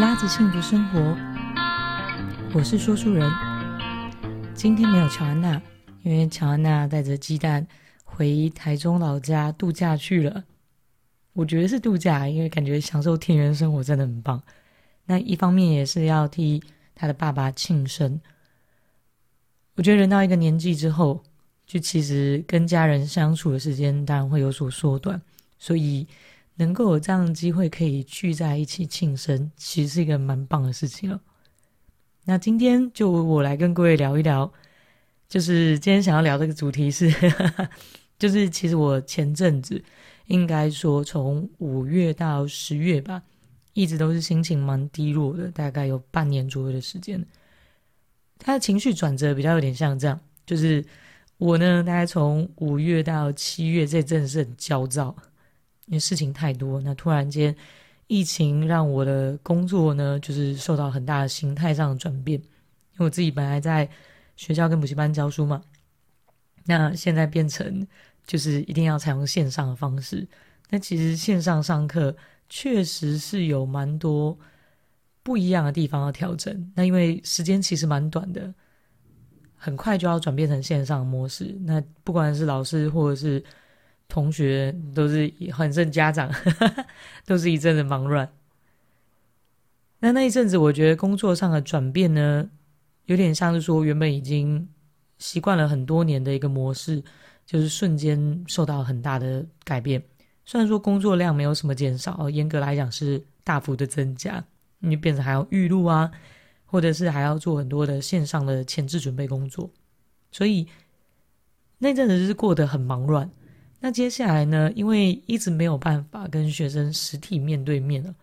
[0.00, 1.14] 拉着幸福生活，
[2.54, 3.30] 我是说书人。
[4.54, 5.60] 今天没有乔安娜，
[6.02, 7.66] 因为乔安娜带着鸡蛋
[8.02, 10.42] 回台中老家度假去了。
[11.34, 14.42] 我觉得是度假，因为感觉享受田园生活真的很棒。
[15.04, 16.62] 那一方面也是要替
[16.94, 18.18] 他的爸爸庆生。
[19.74, 21.22] 我觉得人到一个年纪之后，
[21.66, 25.20] 就其实跟家人相处的时间当然会有所缩短，
[25.58, 26.08] 所以。
[26.60, 31.18] 能够有这样的机会可以聚在一起庆生，其实是一个蛮棒的事情了。
[32.26, 34.52] 那今天就我来跟各位聊一聊，
[35.26, 37.10] 就是今天想要聊这个主题是，
[38.18, 39.82] 就是其实我前阵子
[40.26, 43.22] 应该说从五月到十月吧，
[43.72, 47.26] 一直都是心情蛮低落的，大概有半年左右的时间。
[48.38, 50.84] 他的情绪转折比较有点像这样，就是
[51.38, 55.16] 我呢，大概从五月到七月这阵是很焦躁。
[55.90, 57.54] 因为事情太多，那突然间
[58.06, 62.38] 疫情让我的工作呢，就是受到很大的形态上的转变。
[62.40, 63.88] 因为我自己本来在
[64.36, 65.60] 学校跟补习班教书嘛，
[66.64, 67.84] 那现在变成
[68.24, 70.24] 就是一定要采用线上的方式。
[70.68, 72.16] 那其实线上上课
[72.48, 74.38] 确实是有蛮多
[75.24, 76.72] 不一样的地方要调整。
[76.76, 78.54] 那因为时间其实蛮短的，
[79.56, 81.56] 很快就要转变成线上模式。
[81.62, 83.42] 那不管是老师或者是
[84.10, 86.86] 同学都是很甚家长呵呵
[87.24, 88.30] 都是一阵子忙乱。
[90.00, 92.50] 那那一阵子，我觉得工作上的转变呢，
[93.04, 94.68] 有点像是说原本已经
[95.18, 97.02] 习惯了很多年的一个模式，
[97.46, 100.02] 就是瞬间受到很大的改变。
[100.44, 104.42] 虽然说工作量没有什么减少，严格来讲是大幅的增加，
[104.80, 106.10] 你变成还要预录啊，
[106.64, 109.70] 或者是还要做很多的线上的前置准备工作，
[110.32, 110.66] 所以
[111.78, 113.30] 那阵子是过得很忙乱。
[113.82, 114.70] 那接下来呢？
[114.74, 118.14] 因为一直没有办法跟学生实体面对面了，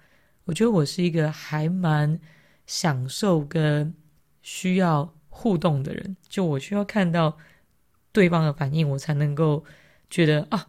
[0.46, 2.20] 我觉得我是一个还蛮
[2.68, 3.92] 享受跟
[4.44, 6.16] 需要互动的人。
[6.30, 7.36] 就我需要看到
[8.12, 9.66] 对方的反应，我才能够
[10.12, 10.68] 觉得啊，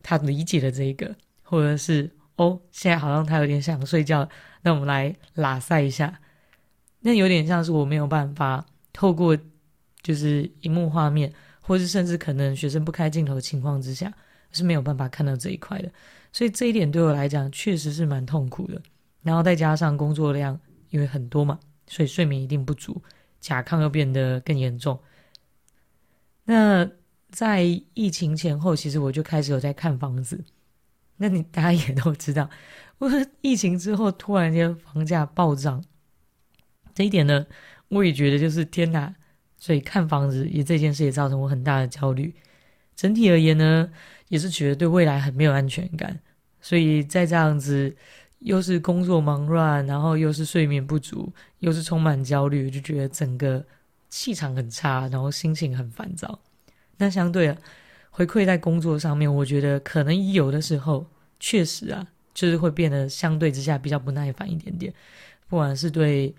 [0.00, 4.28] 他理解了这个，或者是哦，现在好像他有点想睡觉，
[4.62, 6.20] 那我们来拉赛一下。
[7.00, 9.36] 那有点像是我没有办法透过
[10.02, 11.32] 就是荧幕画面。
[11.70, 14.12] 或是甚至可能学生不开镜头的情况之下，
[14.50, 15.88] 是没有办法看到这一块的，
[16.32, 18.82] 所以这一点对我来讲确实是蛮痛苦的。
[19.22, 20.58] 然后再加上工作量
[20.88, 23.00] 因为很多嘛，所以睡眠一定不足，
[23.38, 24.98] 甲亢又变得更严重。
[26.42, 26.90] 那
[27.30, 27.62] 在
[27.94, 30.42] 疫情前后，其实我就开始有在看房子。
[31.18, 32.50] 那你大家也都知道，
[32.98, 33.08] 我
[33.42, 35.84] 疫情之后突然间房价暴涨，
[36.92, 37.46] 这一点呢，
[37.86, 39.14] 我也觉得就是天哪。
[39.60, 42.34] 所以看房子也这件事也造成我很大的焦虑。
[42.96, 43.88] 整体而言呢，
[44.28, 46.18] 也是觉得对未来很没有安全感。
[46.60, 47.94] 所以在这样子，
[48.40, 53.64] 又是工作忙乱，然后又是睡眠不足，又是充满焦虑，就觉得整个
[54.08, 56.40] 气场很差，然后心情很烦躁。
[56.96, 57.56] 那相对啊，
[58.10, 61.06] 回馈在工作上面，我觉得可能有的时候
[61.38, 64.92] 确实啊，就是会变得相对之下比较不耐烦一点点，
[65.48, 66.34] 不管是对。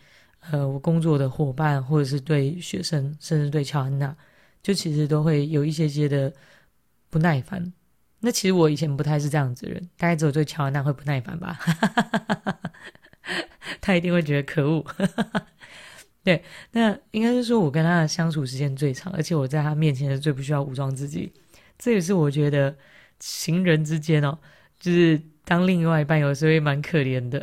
[0.50, 4.16] 呃，我工作的伙伴，或者是对学生，甚至对乔安娜，
[4.63, 6.34] 就其实都会有一些些的
[7.09, 7.72] 不耐烦。
[8.22, 11.59] 那其实我以前不太是这样子的人，大概只有对乔安娜会不耐烦吧。
[13.79, 14.85] 他一定会觉得可恶。
[16.24, 21.31] 对，那应该是说我跟他的相处时间最长，而且我在他面前是最不需要武装自己。
[21.79, 22.75] 这也是我觉得
[23.19, 24.38] 情人之间哦，
[24.79, 27.41] 就是当另外一半有时候也蛮可怜的。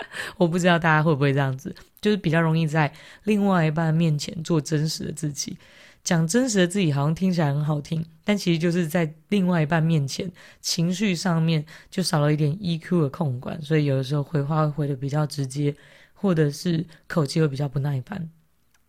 [0.36, 2.92] 我不知道大家会不会这样子，就是比较容易在
[3.24, 5.56] 另外一半面前做真实的自己，
[6.04, 15.74] 讲真实的自己，好像听起来很好听，但其实就是在另外一半面前，情绪上面就少了一点 EQ 的控管，所以有的时候回话会回得比较直接，
[16.14, 18.30] 或者是口气会比较不耐烦。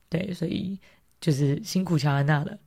[0.09, 0.79] 对，所以
[1.21, 2.57] 就是辛苦乔安娜了。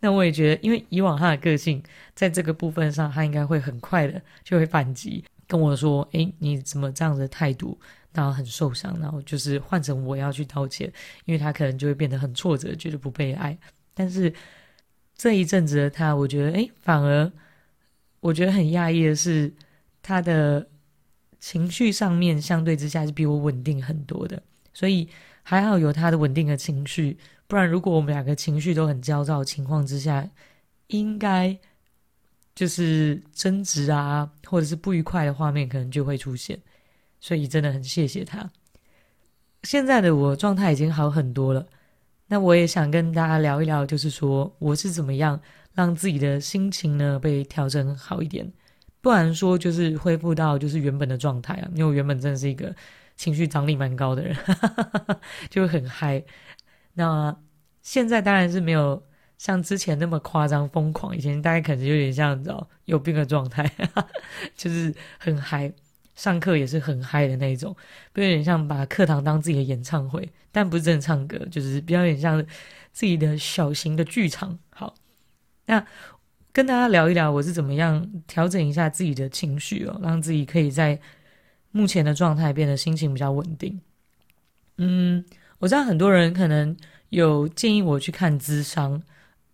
[0.00, 1.82] 那我也觉得，因为以往他的个性，
[2.14, 5.24] 在这个部分上，他应该会很快的就会反击。
[5.48, 7.76] 跟我说：“诶，你怎么这样的态度？
[8.12, 10.92] 然后很受伤，然后就是换成我要去道歉，
[11.24, 13.56] 因为他可能就会变得很挫折，觉得不被爱。
[13.94, 14.32] 但是
[15.16, 17.30] 这一阵子的他，我觉得，诶，反而
[18.20, 19.54] 我觉得很讶异的是，
[20.02, 20.66] 他的
[21.38, 24.42] 情绪上面相对之下是比我稳定很多的。
[24.72, 25.08] 所以
[25.42, 27.16] 还好有他的稳定的情绪，
[27.46, 30.28] 不然如果我们两个情绪都很焦躁的情况之下，
[30.88, 31.56] 应该。”
[32.58, 36.58] 就是争执啊，或者是不愉快的画面，可能就会出现，
[37.20, 38.50] 所以真的很谢谢他。
[39.62, 41.64] 现在的我状态已经好很多了，
[42.26, 45.40] 那我也想跟大家聊一聊，就是说我是怎么样
[45.72, 48.52] 让自己的心情呢被调整好一点，
[49.00, 52.74] 不然说就是恢复到就是原本的状态啊，因为我原本真的是一个
[53.14, 54.36] 情绪张力蛮高的人，
[55.48, 56.24] 就会很嗨。
[56.94, 57.36] 那
[57.82, 59.00] 现在当然是没有
[59.38, 63.64] 像之前那么夸张疯狂，以前大概可能有点像你知道有病的状态，
[64.54, 65.72] 就是很嗨，
[66.14, 67.74] 上课也是很嗨的那种，
[68.14, 72.44] 有点像把课堂当自己的演唱会，但不是真的唱歌，就是比较有点像
[72.92, 74.58] 自己的小型的剧场。
[74.70, 74.94] 好，
[75.66, 75.86] 那
[76.52, 81.00] 跟大家聊一聊我是怎么样调整一下自己的情绪哦，让自己可以在
[81.70, 83.80] 目前的状态变得心情比较稳定。
[84.76, 85.24] 嗯。
[85.60, 86.76] 我知道很多人可能
[87.08, 89.02] 有建议我去看咨商，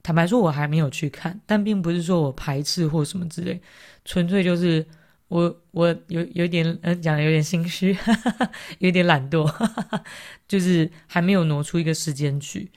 [0.05, 3.61] 坦白说，我还没有去看，但并不是说我排斥或什么之类，
[4.05, 4.87] 纯粹就是
[5.29, 10.05] 我我有有点嗯讲的有点心虚，哈哈，有点懒惰，哈哈，
[10.47, 12.71] 就是还没有挪出一个时间去。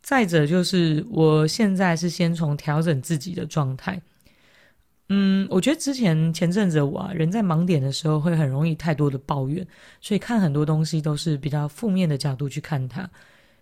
[0.00, 4.00] 再者就是我现在是先从调整自己的状态。
[5.10, 9.66] 嗯，我觉得之前前阵子我啊，人在忙点的时候会很容易太多的抱怨，
[10.00, 13.10] 所以看很多东西都是比较负面的角度去看它，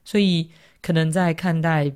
[0.04, 0.48] 所以
[0.80, 1.92] 可能在看待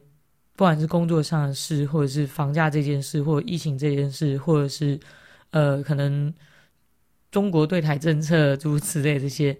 [0.54, 4.98] 不管是工作上的事，或者是房价这件事，或者疫情这件事，或者是
[5.50, 6.32] 呃可能
[7.30, 9.58] 中国对台政策诸如此类这些，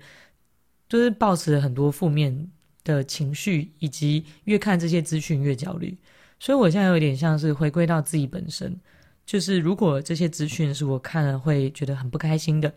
[0.88, 2.50] 就是抱持了很多负面
[2.84, 5.96] 的情绪，以及越看这些资讯越焦虑，
[6.38, 8.78] 所以我现在有点像是回归到自己本身。
[9.24, 12.72] 就是如果这些资讯是我看了会觉得很不开心的，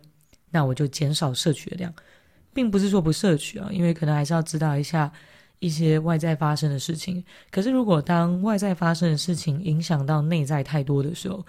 [0.50, 1.92] 那我就减少摄取的量，
[2.54, 5.12] 并不是说不摄取啊，因为可能还是要知道一下
[5.58, 7.24] 一些外在发生的事情。
[7.50, 11.44] 可是如果当外在发生的事情影响到内在太多的时候，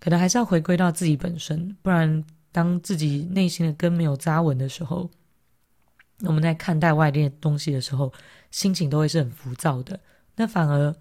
[0.00, 5.10] 可能还是要回归到自己本身，不然当自己内心的根没有扎稳的时候，
[6.20, 8.12] 我们在看待外面东西的时候，
[8.50, 10.00] 心情都会是很浮躁的，
[10.36, 10.94] 那反而。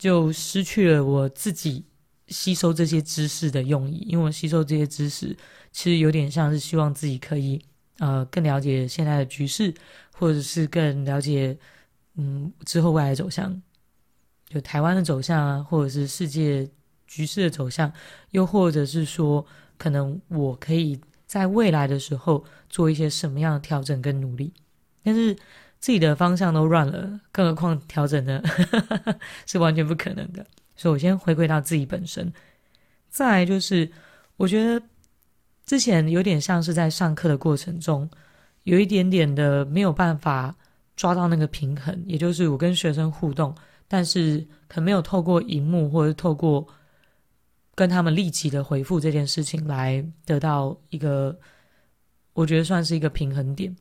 [0.00, 1.84] 就失去了我自己
[2.28, 5.36] 吸收这些知识的用意，因为我吸收这些知识，
[5.72, 7.62] 其实有点像是希望自己可以
[7.98, 9.74] 呃更了解现在的局势，
[10.20, 11.56] 或者是更了解
[12.16, 13.60] 嗯之后未来走向，
[14.48, 16.68] 就台湾的走向啊，或者是世界
[17.06, 17.90] 局势的走向，
[18.30, 19.44] 又或者是说
[19.78, 24.52] 可能我可以在未来的时候做一些什么样的调整跟努力，
[25.02, 25.34] 但是。
[25.82, 28.42] 自己的方向都乱了，更何况调整呢？
[29.48, 30.46] 是完全不可能的。
[30.76, 32.30] 所以我先回归到自己本身。
[33.08, 33.90] 再来就是，
[34.36, 34.84] 我觉得
[35.64, 38.06] 之前有点像是在上课的过程中，
[38.70, 40.54] 有一点点的没有办法
[40.94, 43.52] 抓到那个平衡，也就是我跟学生互动，
[43.88, 44.38] 但是
[44.68, 46.64] 可能没有透过荧幕或者透过
[47.74, 51.36] 跟他们立即的回复这件事情来得到一个，
[52.32, 53.74] 我觉得算是一个平衡点。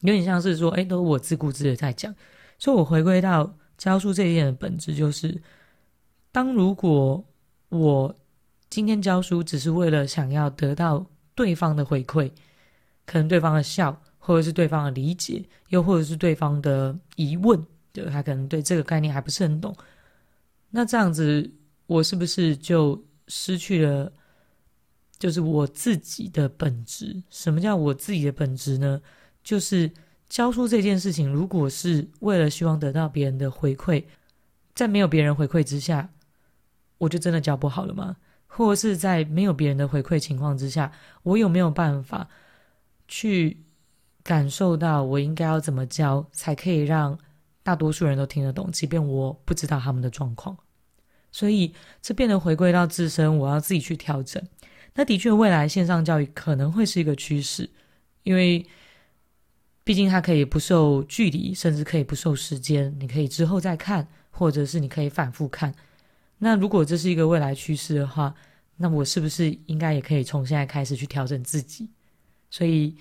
[0.00, 2.14] 有点像是说，哎，都我自顾自的在讲，
[2.58, 5.38] 所以我回归到教书这一点的本质，就是
[6.32, 7.22] 当如果
[7.68, 8.16] 我
[8.70, 11.04] 今天教书只是为了想要得到
[11.34, 12.30] 对方的回馈，
[13.08, 17.58] 可能对方的笑，或者是对方的理解，又或者是对方的疑问，
[17.94, 19.74] 就他可能对这个概念还不是很懂，
[20.68, 21.50] 那这样子，
[21.86, 24.12] 我是不是就失去了，
[25.18, 27.22] 就是我自己的本质？
[27.30, 29.00] 什么叫我自己的本质呢？
[29.42, 29.90] 就是
[30.28, 34.04] 教书这件事情，如果是为了希望得到别人的回馈，
[34.74, 36.10] 在没有别人回馈之下，
[36.98, 38.16] 我就真的教不好了吗？
[38.46, 42.28] 或者是在没有别人的回馈情况之下，我有没有办法
[43.08, 43.64] 去
[44.22, 47.18] 感受到我应该要怎么教，才可以让
[47.64, 50.56] 大多数人都听得懂，即便我不知道他们的状况？
[51.32, 54.40] 所以这变得回归到自身，我要自己去调整。
[54.94, 57.68] 那的确，未来线上教育可能会是一个趋势，
[58.22, 58.64] 因为。
[59.84, 62.94] 毕竟它可以不受距离，甚至可以不受时间。
[63.00, 65.74] 你可以之后再看，或者是你可以反复看。
[66.36, 68.34] 那如果这是一个未来趋势的话，
[68.76, 71.88] 那我是不是应该也可以从现在开始去调整自己？
[72.50, 72.96] 所以，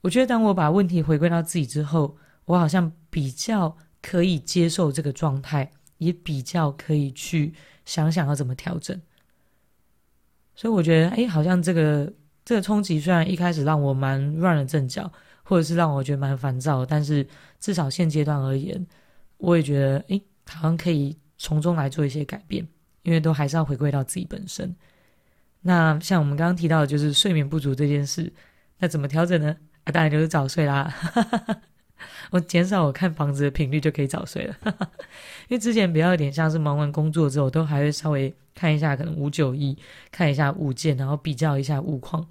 [0.00, 7.52] 我觉得当我把问题回归到自己之后，我好像比较可以接受这个状态，也比较可以去
[7.84, 9.00] 想想要怎么调整。
[10.54, 12.12] 所以我觉得，哎，好像这个
[12.44, 15.12] 这个冲击虽然一开始让我蛮乱了阵脚。
[15.48, 17.24] 或者是让我觉得蛮烦躁，但是
[17.60, 18.84] 至少现阶段而言，
[19.36, 22.66] 我也觉得，诶，好像可以从中来做一些改变，
[23.04, 24.74] 因为都还是要回归到自己本身。
[25.60, 28.32] 那像我们刚刚提到的，就是睡眠不足这件事，
[28.78, 29.56] 那怎么调整呢？
[29.84, 30.92] 啊，当然就是早睡啦。
[32.30, 34.56] 我减少我看房子的频率就可以早睡了，
[35.48, 39.76] 因为之前比较有点像是忙完工作之后，都还会稍微看一下可能五九一，
[40.10, 42.26] 看一下物件，然后比较一下物况。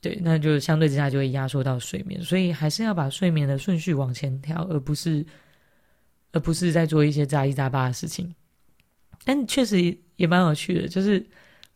[0.00, 5.26] 对，那就相对之下就会压缩到睡眠，所以还是要把睡眠的顺序往前调，而不是，
[6.32, 8.34] 而不是在做一些杂七杂八的事情。
[9.24, 11.26] 但确实也蛮有趣的，就是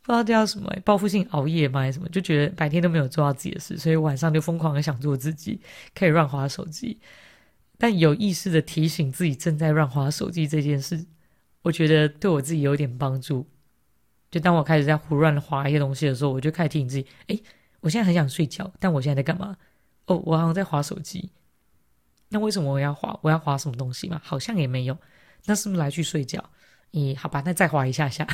[0.02, 1.80] 不知道叫什么，报复性熬夜吗？
[1.80, 2.08] 还是什么？
[2.08, 5.60] 就觉得白天都没有做到自己的事，所以晚上就疯狂的想做自己，
[5.94, 6.98] 可以乱滑手机。
[7.78, 11.06] 但有意识的提醒自己正在乱滑手机这件事，
[11.62, 13.48] 我觉得对我自己有点帮助。
[14.30, 17.38] 就当我开始在胡乱滑一些东西的时候，我就开始提醒自己：哎，
[17.80, 19.56] 我现在很想睡觉，但我现在在干嘛？
[20.06, 21.30] 哦，我好像在滑手机。
[22.28, 23.16] 那为什么我要滑？
[23.22, 24.20] 我要滑什么东西吗？
[24.24, 24.96] 好像也没有。
[25.44, 26.42] 那是不是来去睡觉？
[26.92, 28.26] 咦，好吧，那再滑一下下。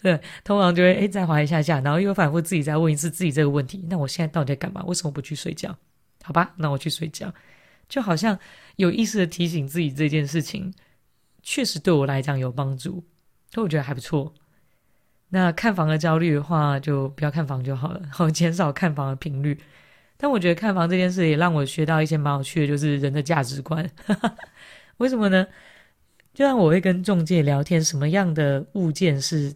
[0.02, 4.82] 对，通常就会哎再滑一下下，然后又反复自己再问一次自己这个问题：那我现在到底在干嘛？
[4.84, 5.76] 为什么不去睡觉？
[6.22, 7.32] 好吧，那我去睡觉。
[7.88, 8.38] 就好像
[8.76, 10.72] 有意识的提醒自己这件事情，
[11.42, 13.04] 确实对我来讲有帮助，
[13.52, 14.32] 所以我觉得还不错。
[15.30, 19.58] 那看房的焦虑的话，就不要看房就好了， 然后减少看房的频率。
[20.16, 23.88] 但我觉得看房这件事也让我学到一些蛮有趣的，就是人的价值观。
[24.98, 25.46] 为什么呢？
[26.34, 29.52] 就像我会跟中介聊天，什么样的物件是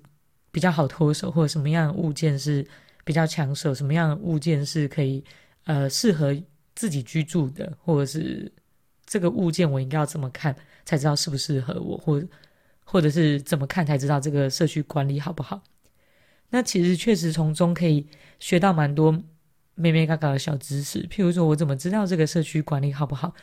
[0.54, 2.64] 比较好脱手，或者什么样的物件是
[3.04, 5.22] 比较抢手，什么样的物件是可以
[5.64, 6.32] 呃适合
[6.76, 8.50] 自己居住的，或者是
[9.04, 12.22] 这个物件我应该要怎么看才知道适不适合我，或
[12.84, 15.60] 或者是怎么看才知道这个社区管理好不好？
[16.50, 18.06] 那其实确实从中可以
[18.38, 19.20] 学到蛮多。
[19.76, 23.34] 咩咩嘎嘎的小知识，譬如说，我怎么知道这个社区管理好不好？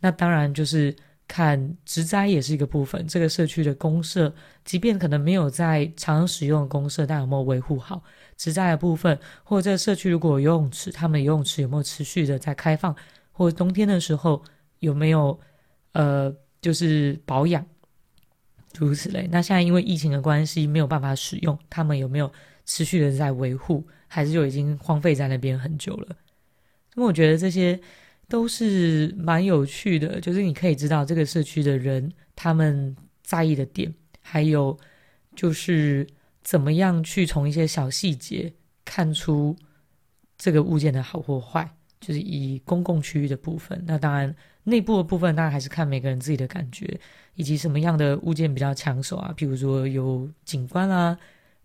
[0.00, 0.92] 那当然就是
[1.28, 3.06] 看植栽也是一个部分。
[3.06, 4.32] 这个社区的公社，
[4.64, 8.02] 即便可能没有在常使用的公社，但有没有维护好
[8.36, 9.18] 植栽的部分？
[9.44, 12.94] 或者这个社区如果有游泳池，他们游泳池有没有持续的在开放？
[13.32, 14.42] 或者冬天的时候
[14.78, 15.38] 有没有
[15.92, 17.64] 呃，就是保养，
[18.72, 19.28] 诸如此类。
[19.30, 22.30] 那现在因为疫情的关系，没有办法使用，他们有没有
[22.64, 23.86] 持续的在维护？
[24.08, 26.16] 还是就已经荒废在那边很久了。
[26.94, 27.78] 那么我觉得这些
[28.28, 34.78] 都是蛮有趣的，就是你可以知道这个社区的人他们在意的点，还有
[35.34, 36.06] 就是
[36.42, 38.52] 怎么样去从一些小细节
[38.84, 39.56] 看出
[40.36, 41.70] 这个物件的好或坏。
[41.98, 44.32] 就是以公共区域的部分，那当然
[44.64, 47.00] 内部的部分当然还是看每个人自己的感觉，
[47.34, 51.18] 以及什么样的物件比较抢手啊，譬如说有景观啊。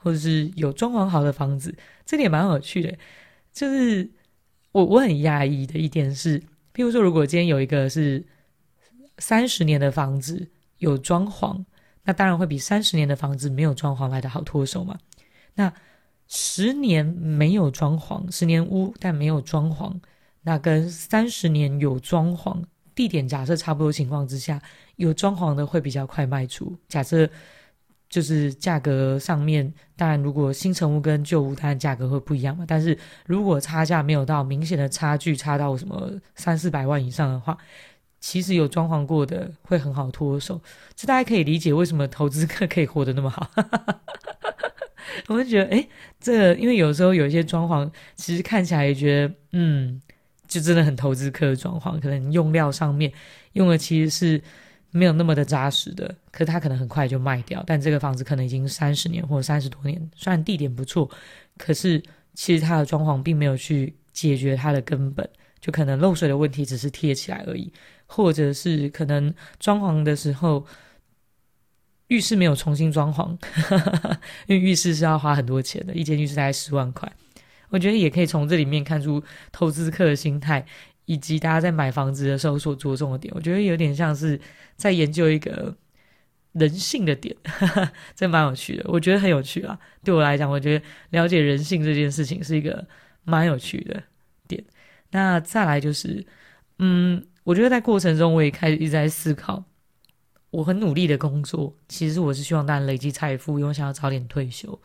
[0.04, 1.76] 或者是有装潢好的房子，
[2.08, 2.92] 这点蛮有趣的。
[3.54, 4.10] 就是
[4.72, 6.42] 我我很讶异的一点是，
[6.74, 8.26] 譬如说，如果今天有一个是
[9.18, 11.64] 三十年的房子有装潢，
[12.04, 14.98] 那当然会比三十年的房子没有装潢来得好脱手嘛。
[15.56, 15.74] 那
[16.28, 19.94] 十年没有装潢，十年屋但没有装潢，
[20.44, 22.64] 那跟三十年有装潢，
[22.96, 24.62] 地点假设差不多情况之下，
[24.96, 26.78] 有装潢的会比较快卖出。
[26.88, 27.30] 假设。
[28.12, 32.66] 就是价格上面，当然如果新成屋跟旧屋，当然价格会不一样嘛。
[32.68, 37.58] 但是如果差价没有到明显的差距，差到什么三四百万以上的话，
[38.20, 40.60] 其实有装潢过的会很好脱手。
[40.94, 43.50] 这大家可以理解为什么投资客可以活得那么好。
[45.28, 45.88] 我们觉得，诶，
[46.20, 50.02] 这因为有时候有一些装潢，其实看起来也觉得，嗯，
[50.50, 53.14] 就真的很投资客的装潢，可能用料上面
[53.54, 54.44] 用的其实是。
[54.92, 57.64] 没有那么的扎实的，可是它可能很快就卖掉。
[57.66, 61.10] 但这个房子可能已经三十年或三十多年，虽然地点不错，
[61.58, 62.02] 可是
[62.34, 65.28] 其实它的装潢并没有去解决它的根本，
[65.60, 67.72] 就可能漏水的问题只是贴起来而已，
[68.06, 70.66] 或者是可能装潢的时候
[72.08, 73.38] 浴室没有重新装潢，
[74.48, 77.10] 因为浴室是要花很多钱的，一间浴室大概十万块。
[77.70, 80.66] 我觉得也可以从这里面看出投资客的心态。
[81.06, 84.40] 以及大家在买房子的时候所着重的点，我觉得有点像是
[84.76, 85.76] 在研究一个
[86.54, 88.86] 人性的点，哈哈，这蛮有趣的。
[88.88, 92.88] 我觉得很有趣啊，对我来讲，我觉得了解人性这件事情是一个
[93.24, 94.04] 蛮有趣的
[94.48, 94.64] 点。
[95.12, 96.26] 那再来就是，
[96.80, 99.64] 嗯，我觉得在过程中我也开始一直在思考，
[100.50, 104.80] 我很努力的工作，其实我是希望大家累积财富，因为想要早点退休。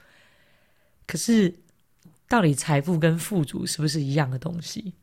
[1.07, 1.55] 可是，
[2.29, 4.95] 到底财富跟富足是不是一样的东西？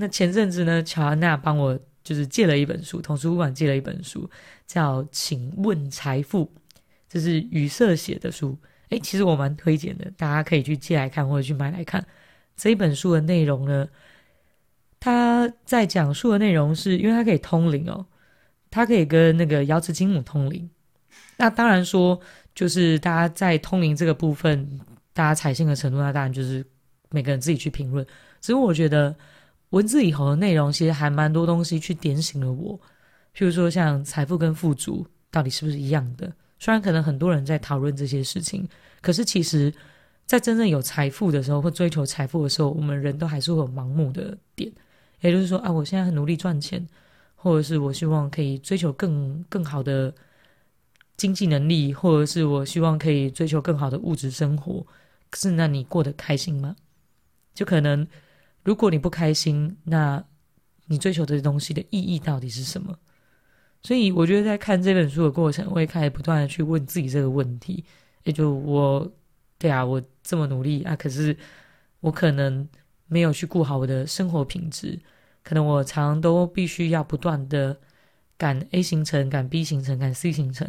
[0.00, 4.28] 那前阵子呢，乔安娜帮我就是借了一本书，从图书馆借了一本书，
[4.66, 6.46] 叫《请问财富》，
[7.06, 8.56] 这是语塞写的书。
[8.88, 12.02] 诶，其实我蛮推荐的，大家可以去借来看或者去买来看。
[12.56, 13.86] 这一本书的内容呢，
[14.98, 18.06] 它在讲述的内容是因为它可以通灵哦，
[18.70, 20.68] 它可以跟那个瑶池金母通灵。
[21.36, 22.18] 那当然说，
[22.54, 24.80] 就是大家在通灵这个部分，
[25.12, 26.64] 大家采信的程度，那当然就是
[27.10, 28.02] 每个人自己去评论。
[28.40, 29.14] 只是我觉得。
[29.70, 32.78] 文字里头的内容其实还蛮多东西去点醒了我，
[33.34, 36.32] 譬如说像财富跟富足到底是不是一样的？
[36.58, 38.68] 虽然可能很多人在讨论这些事情，
[39.00, 39.72] 可是其实，
[40.26, 44.70] 在真正有财富的时候或追求财富的时候，我们人都还是会有盲目的点，
[45.20, 46.86] 也就是说啊，我现在很努力赚钱，
[47.34, 50.12] 或者是我希望可以追求更更好的
[51.16, 54.84] 经济能力，或者是我希望可以追求更好的物质生活。
[55.30, 56.76] 可是，那你过得开心吗？
[57.54, 58.06] 就可能，
[58.62, 60.22] 如果你不开心，那
[60.86, 62.98] 你追求这些东西的意义到底是什么？
[63.82, 67.84] 所以，我觉得在看这本书的过程，我也开始不断的去问自己这个问题。
[68.24, 69.10] 也就我，
[69.58, 71.36] 对啊，我这么努力啊，可是
[72.00, 72.68] 我可能
[73.06, 74.98] 没有去顾好我的生活品质，
[75.42, 77.78] 可能我常都必须要不断的。
[78.36, 80.66] 赶 A 行程，赶 B 行程，赶 C 行程，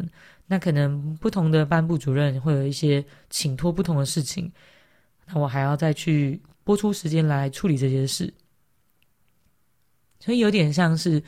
[0.48, 4.52] 那可能不同的班部主任会有一些请托不同的事情，
[5.28, 8.32] 那我还要再去播出时间来处理这些事，
[10.20, 11.22] 所以有点像是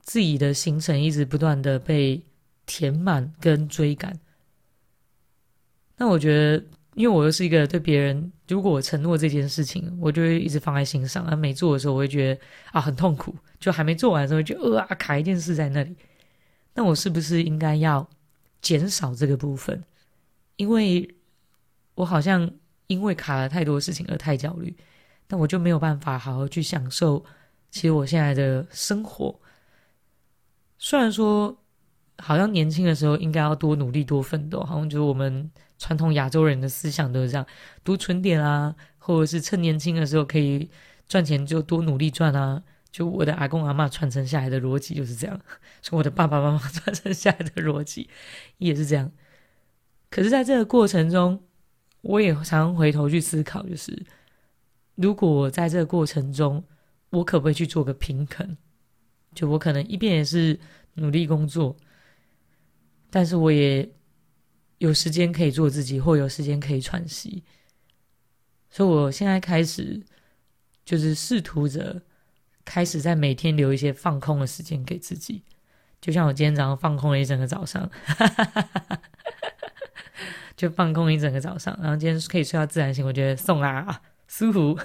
[0.00, 2.22] 自己的行程一直不断的被
[2.66, 4.18] 填满跟追赶。
[5.96, 6.64] 那我觉得，
[6.94, 12.40] 因为我又是一个对别人，如果我承诺这件事情，我就会一直放在心上，而没做的时候，我会觉得
[12.72, 13.34] 啊很痛苦。
[13.60, 15.96] 就还没做完的时候，就呃啊卡一件事在那里，
[16.74, 18.06] 那我是不是应该要
[18.60, 19.82] 减少这个部分？
[20.56, 21.14] 因为
[21.94, 22.50] 我好像
[22.86, 24.76] 因为卡了太多事情而太焦虑，
[25.28, 27.24] 那我就没有办法好好去享受
[27.70, 29.38] 其实我现在的生活。
[30.78, 31.56] 虽然说
[32.18, 37.46] 好像年轻的时候应该要多努力多奋斗，好像就是我们传统亚洲人的思想都是这样，
[37.82, 40.70] 多存点啊，或者是趁年轻的时候可以
[41.08, 42.62] 赚钱就多努力赚啊。
[42.92, 45.36] 就我的阿公阿嬷传承下来的逻辑就是这样，
[45.82, 48.08] 所以我的爸爸妈妈传承下来的逻辑
[48.58, 49.10] 也是这样。
[50.10, 51.42] 可是，在这个过程中，
[52.04, 54.00] 我也常回头去思考，就是
[54.94, 56.62] 如果在这个过程中，
[57.10, 58.56] 我可不可以去做个平衡？
[59.34, 60.58] 就我可能一边也是
[60.94, 61.76] 努力工作，
[63.10, 63.90] 但是我也
[64.78, 67.42] 有时间可以做自己，或有时间可以喘息。
[68.70, 70.02] 所以，我现在开始
[70.84, 72.02] 就是试图着。
[72.66, 75.42] 开始在每天留一些放空的时间给自己，
[76.00, 77.90] 就像我今天早上放空了一整个早上，
[80.56, 84.78] 就放空一整个早上，然后今天可以睡到自然醒，我觉得送啊舒服，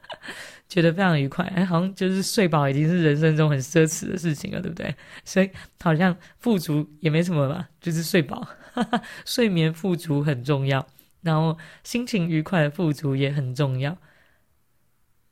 [0.68, 4.94] 觉得非常愉快，哎，好像就是睡饱已经是人生中很奢侈的事情了，对不对？
[5.24, 8.46] 所以好像富足也没什么吧，就是睡饱，
[9.24, 10.86] 睡眠富足很重要，
[11.22, 13.96] 然后心情愉快的富足也很重要。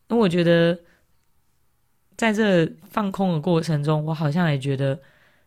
[0.09, 0.79] 那我觉得。
[2.17, 5.01] 在这放空的过程中，我好像也觉得，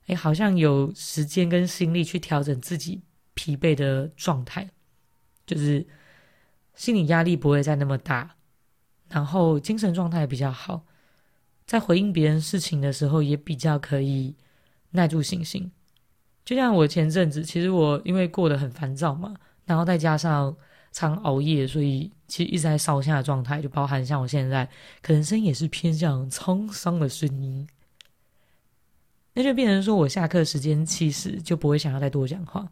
[0.07, 3.01] 哎，好像有时间跟心力去调整自己
[3.37, 4.67] 疲惫的状态，
[5.45, 5.85] 就是
[6.73, 8.35] 心理压力不会再那么大，
[9.09, 10.83] 然后精神状态比较好，
[11.67, 14.35] 在回应别人事情的时候也比较可以
[14.89, 15.71] 耐住性心。
[16.43, 20.57] 就像我前阵子，其实我因为过得很烦躁嘛，然后再加上
[20.91, 22.11] 常熬夜，所以。
[22.27, 24.69] 其实一直在烧香的状态，就包含像我现在，
[25.01, 27.65] 可能声音也是偏向沧桑的声音，
[29.31, 32.69] 那就变成说我下课时间其实就不会想要再多讲话，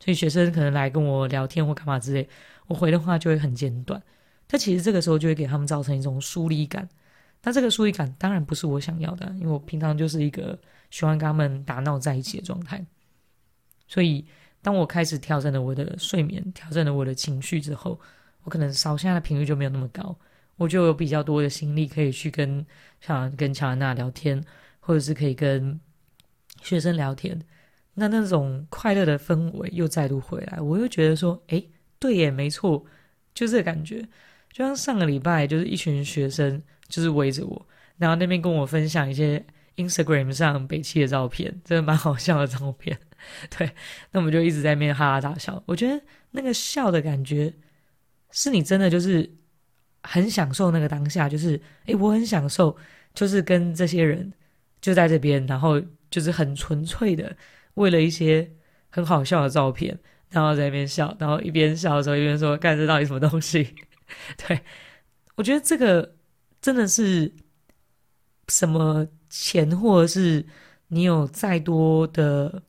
[0.00, 2.28] 所以学生可能来跟我聊天或干嘛之类，
[2.66, 4.02] 我回的话就会很简短。
[4.46, 6.88] 但其实这个时候就会给他们造成一种疏离感，
[7.42, 10.58] 那这个疏离感当然不是我想要的，因为我平常就是一个
[10.90, 12.84] 喜欢跟他们打闹在一起的状态，
[13.86, 14.26] 所以
[14.62, 18.00] 当我开始调整了我的睡眠，调整了我的情绪之后。
[18.44, 20.16] 我可能烧下的频率就没有那么高，
[20.56, 22.64] 我就有比较多的心力可以去跟
[22.98, 24.42] 像跟乔安娜聊天，
[24.80, 25.78] 或者是可以跟
[26.62, 27.38] 学生聊天，
[27.98, 31.62] 那那种快乐的氛围又再度回来，我又觉得说，哎，
[31.98, 32.84] 对耶，没错，
[33.34, 34.00] 就这个感觉，
[34.52, 39.44] 就像上个礼拜就是一群学生就是围着我，然后那边跟我分享一些
[39.76, 42.98] Instagram 上北七的照片，真的蛮好笑的照片，
[43.56, 43.70] 对，
[44.12, 47.52] 那我们就一直在那边哈哈大笑，我觉得那个笑的感觉。
[48.30, 49.26] 是你真的就是
[50.02, 52.76] 很享受那个当下，就是诶，我很享受，
[53.14, 54.30] 就是跟这些人
[54.82, 55.80] 就在这边，然后
[56.10, 57.34] 就是很纯粹的
[57.78, 58.50] 为了一些
[58.90, 59.98] 很好笑的照片，
[60.30, 63.74] 然后在那边笑，然后一边笑的时候一边说：“看这到底什么东西？”
[64.46, 64.60] 对，
[65.36, 66.16] 我觉得这个
[66.60, 67.32] 真的是
[68.48, 70.44] 什么钱，或者是
[70.88, 72.62] 你有再多的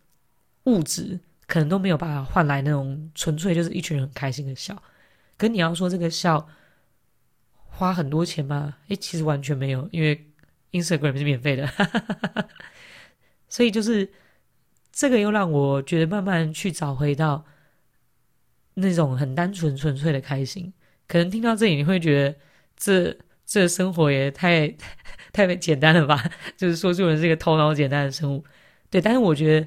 [0.65, 4.81] 物质，可能都没有办法换来那种纯粹就是一群人很开心的笑。
[5.37, 6.47] 跟你要说这个笑
[7.65, 8.75] 花很多钱吗？
[8.89, 10.29] 诶，其实完全没有，因为
[10.73, 11.67] Instagram 是免费的，
[13.47, 14.11] 所以就是
[14.99, 17.45] 这个又让我觉得慢慢去找回到
[18.73, 20.73] 那种很单纯纯粹的开心。
[21.07, 22.35] 可能听到这里你会觉得
[22.75, 24.75] 这这生活也太
[25.31, 26.29] 太简单了吧？
[26.57, 28.43] 就是说书人是个头脑简单的生物，
[28.89, 28.99] 对。
[28.99, 29.65] 但是我觉得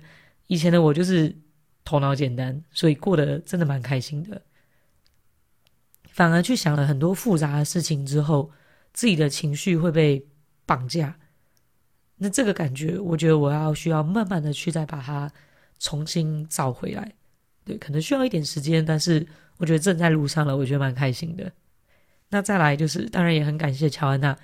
[0.49, 1.35] 以前的我就是
[1.83, 4.43] 头脑简单，所以过得真的蛮开心的。
[6.11, 8.51] 反而去想了很多复杂的事情之后，
[8.93, 10.27] 自己的情绪会被
[10.67, 11.19] 绑架。
[12.23, 15.29] 那这个感觉，我觉得我要需要慢慢的去再把它
[15.81, 17.13] 重新找回来。
[17.65, 21.51] 对，可能需要一点时间，但是我觉得正在路上了，我觉得蛮开心的。
[22.29, 24.39] 那再来就是，当然也很感谢乔安娜，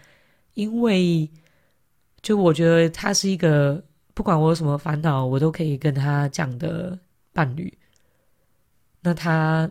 [0.55, 1.31] 因为
[2.21, 3.81] 就我觉得她是一个
[4.13, 6.99] 不管我有什么烦恼，我都可以跟她讲的
[7.33, 7.73] 伴侣。
[9.03, 9.71] 那她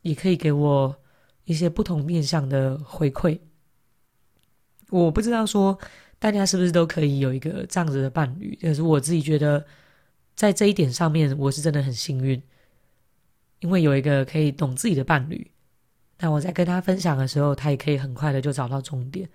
[0.00, 0.96] 也可以给我
[1.44, 3.38] 一些不同面向的回馈。
[4.88, 5.78] 我不知道说
[6.22, 9.66] 大家是不是都可以有一个这样子的伴侣，可是我自己觉得
[10.36, 12.40] 在这一点上面，我是真的很幸运。
[13.58, 15.50] 因为有一个可以懂自己的伴侣，
[16.20, 19.28] 那我在跟他分享的时候，他也可以很快的就找到终点。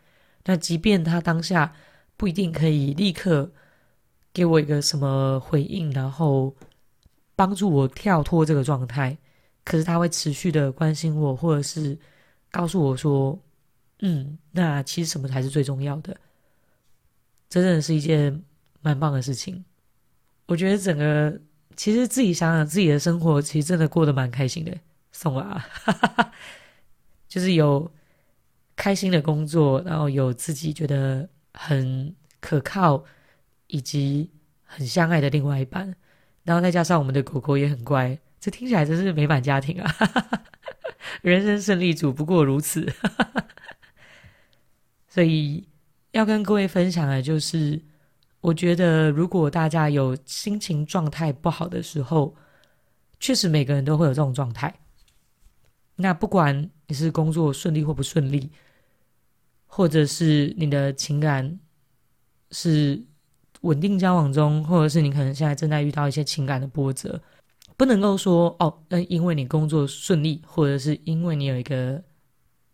[0.46, 1.76] 那即便他当下
[2.16, 3.52] 不一定可以立刻
[4.32, 6.56] 给我一个什么回应，然后
[7.36, 9.18] 帮助我跳脱这个状态，
[9.66, 12.00] 可是他会持续的关心我，或者是
[12.50, 13.38] 告诉我说
[14.00, 16.16] ：“嗯，那其实什么才是最重要的？”
[17.50, 18.44] 这真的是一件
[18.82, 19.64] 蛮棒的事情。
[20.46, 21.40] 我觉得整个。
[21.76, 24.76] 其实自己想想自己的生活，其实真的过得蛮开心的。
[25.12, 25.64] 送啊，
[27.30, 27.92] 就是有
[28.76, 33.06] 开心的工作，然后有自己觉得很可靠
[33.68, 34.32] 以及
[34.64, 35.94] 很相爱的另外一半，
[36.42, 39.96] 然后再加上我们的狗狗也很乖，这听起来真是美满家庭啊！
[41.22, 42.92] 人生胜利组不过如此。
[45.08, 45.68] 所以
[46.18, 47.82] 要跟各位分享的就是。
[48.40, 52.34] 我觉得，如果大家有心情状态不好的时候，
[53.20, 54.74] 确实每个人都会有这种状态。
[55.96, 58.52] 那不管你是工作顺利或不顺利，
[59.66, 61.60] 或者是你的情感
[62.52, 63.04] 是
[63.62, 67.20] 稳定交往中，或者是你可能现在正在遇到一些情感的波折，
[67.76, 72.02] 不能够说哦，那因为你工作顺利，或者是因为你有一个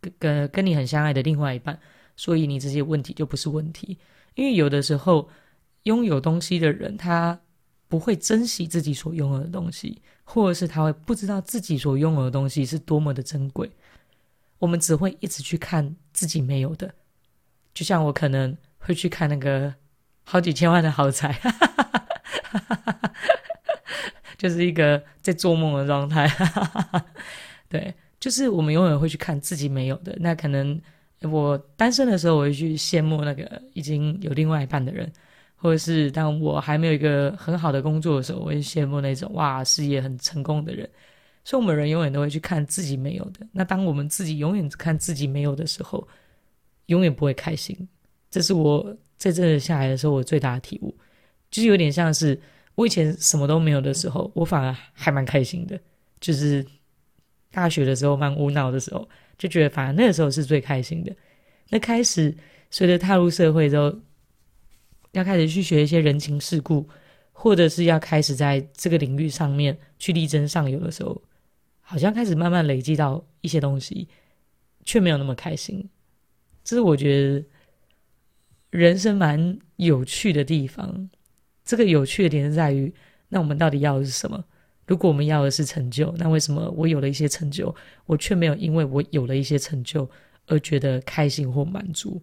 [0.02, 1.80] 跟跟跟你很相爱的另外一半，
[2.16, 3.98] 所以你这些问题就不是问题。
[4.36, 5.30] 因为有的时候。
[5.84, 7.38] 拥有东西的人，他
[7.90, 13.70] 不会珍惜自己所拥有的东西，或者是他会不知道自己所拥有的东西是多么的珍贵。
[14.60, 16.96] 我们只会一直去看自己没有的，
[17.74, 19.76] 就像我可能会去看那个
[20.24, 21.38] 好几千万的豪宅，
[24.40, 26.32] 就是一个在做梦的状态。
[27.68, 30.16] 对，就是我们永远会去看自己没有的。
[30.22, 30.80] 那可能
[31.30, 35.12] 我单身的时候，我会去羡慕那个已经有另外一半的人。
[35.56, 40.90] 或者是当我还没有一个很好的工作的时候，我会羡慕那种哇事业很成功的人。
[41.46, 43.48] 所以，我们人永远都会去看自己没有的。
[43.54, 46.06] 那当我们自己永远只看自己没有的时候，
[46.88, 47.88] 永远不会开心。
[48.30, 50.94] 这是我在这下来的时候我最大的体悟，
[51.50, 52.38] 就是有点像是
[52.76, 55.80] 我以前什么都没有的时候，我反而还蛮开心的。
[56.20, 56.66] 就是
[57.52, 59.08] 大学的时候蛮无脑的时候，
[59.44, 61.14] 就觉得反而那个时候是最开心的。
[61.70, 62.34] 那开始
[62.72, 63.94] 随着踏入社会之后。
[65.14, 66.90] 要开始去学一些人情世故，
[67.32, 71.22] 或者是要开始在这个领域上面去力争上游的时候，
[71.82, 74.08] 好像开始慢慢累积到一些东西，
[74.84, 75.88] 却没有那么开心。
[76.64, 77.46] 这是我觉得
[78.72, 81.08] 人生蛮有趣的地方。
[81.64, 82.92] 这个有趣的点是在于，
[83.30, 84.44] 那我们到底要的是什么？
[84.86, 87.74] 如果我们要的是成就，那为什么我有了一些成就，
[88.06, 90.10] 我却没有因为我有了一些成就
[90.48, 92.22] 而觉得开心或满足？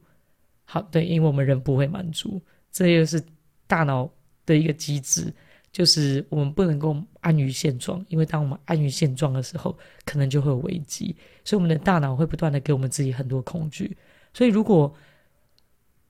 [0.64, 2.40] 好，对，因为我们人不会满足。
[2.70, 3.20] 这又是
[3.66, 4.08] 大脑
[4.46, 5.32] 的一个机制，
[5.72, 13.96] 就是我们不能够安于现状，因为当我们安于现状的时候，可能就会有危机，所以我们的大脑会不断的给我们自己很多恐惧。
[14.32, 14.94] 所以，如果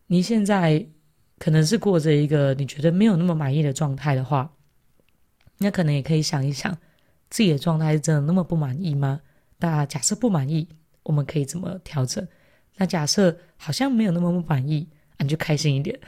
[0.08, 0.86] 你现在
[1.38, 4.52] 可能是过着一个你觉得没有那么满意的状态的话，
[5.60, 6.76] 那可能也可以想一想，
[7.30, 9.20] 自己的状态是真的那么不满意吗？
[9.58, 10.68] 那假设不满意，
[11.04, 12.26] 我们可以怎么调整？
[12.76, 14.88] 那假设好像没有那么不满意。
[15.22, 16.00] 你就开心一点，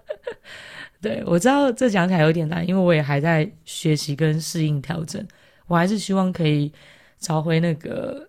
[0.98, 5.22] 对，我知道这讲起来有点难，因为我也还在学习跟适应调整。
[5.66, 6.72] 我还是希望可以
[7.18, 8.26] 找回那个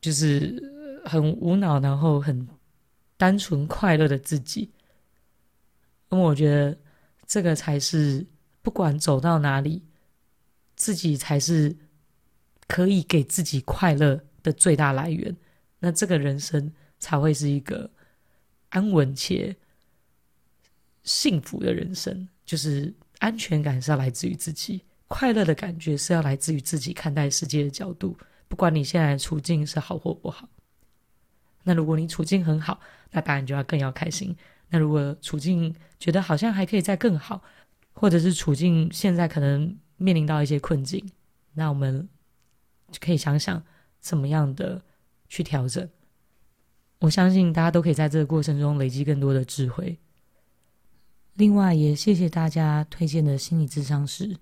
[0.00, 2.48] 就是很无脑，然后很
[3.18, 4.72] 单纯快乐的自己。
[6.08, 6.74] 因为我觉得
[7.26, 8.24] 这个才是
[8.62, 9.82] 不管走到哪里，
[10.74, 11.76] 自己才是
[12.66, 15.36] 可以给自己快乐的最大来源。
[15.80, 17.90] 那这个人生才会是一个。
[18.74, 19.54] 安稳且
[21.02, 28.16] 幸福的人生，就是安全感是要来自于自己，快乐的感觉是要来自于自己看待世界的角度。
[28.48, 30.48] 不管你现在的处境是好或不好，
[31.64, 34.34] 那如果你处境很好，那当然就要更要开心。
[34.70, 37.42] 那如果处境觉得好像还可以再更好，
[37.92, 41.04] 或者是处境现在可能面临到一些困境，
[41.54, 42.08] 那我们
[42.90, 43.62] 就可以想想
[44.00, 44.82] 怎么样的
[45.28, 45.88] 去调整。
[47.00, 49.98] 我相信大家都可以在这个过程中累积更多的智慧。
[51.34, 54.36] 另外，也谢谢大家推荐的心理咨商师，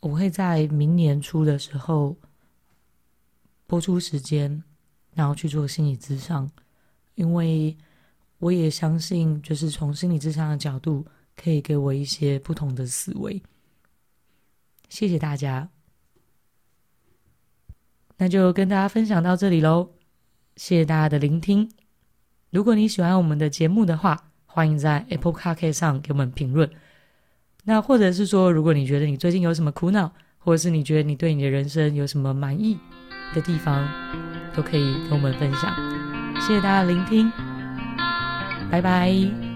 [0.00, 2.16] 我会在明年初的时候
[3.66, 4.62] 播出时间，
[5.14, 6.50] 然后去做心理咨商，
[7.14, 7.76] 因为
[8.38, 13.42] 我也相信，就是从心理咨商的角度，可以给我一些不同的思维。
[14.88, 15.70] 谢谢大家，
[18.18, 19.90] 那就跟大家分享到这里喽，
[20.56, 21.70] 谢谢大家的聆听。
[22.50, 26.70] 如果你喜欢我们的节目的话，欢迎在 Apple Podcast 上给我们评论。
[27.64, 32.78] 那或者是说，如果你觉得你最近有什么苦恼，或者是你觉得你对你的人生有什么满意
[33.34, 33.88] 的地方，
[34.54, 35.74] 都可以跟我们分享。
[36.40, 37.30] 谢谢大家的聆听，
[38.70, 39.51] 拜拜。